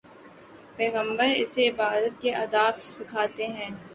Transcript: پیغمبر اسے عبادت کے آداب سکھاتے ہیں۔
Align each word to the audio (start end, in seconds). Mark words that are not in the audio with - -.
پیغمبر 0.77 1.29
اسے 1.35 1.67
عبادت 1.69 2.21
کے 2.21 2.33
آداب 2.35 2.79
سکھاتے 2.83 3.47
ہیں۔ 3.47 3.69